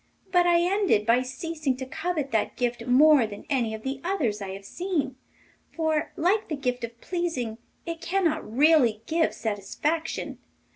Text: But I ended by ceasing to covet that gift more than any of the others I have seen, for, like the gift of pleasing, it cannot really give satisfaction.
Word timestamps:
But 0.31 0.47
I 0.47 0.61
ended 0.63 1.05
by 1.05 1.21
ceasing 1.21 1.77
to 1.77 1.85
covet 1.85 2.31
that 2.31 2.55
gift 2.55 2.87
more 2.87 3.27
than 3.27 3.45
any 3.51 3.75
of 3.75 3.83
the 3.83 4.01
others 4.03 4.41
I 4.41 4.49
have 4.53 4.65
seen, 4.65 5.15
for, 5.75 6.11
like 6.15 6.47
the 6.49 6.55
gift 6.55 6.83
of 6.83 6.99
pleasing, 7.01 7.59
it 7.85 8.01
cannot 8.01 8.51
really 8.57 9.03
give 9.05 9.31
satisfaction. 9.35 10.39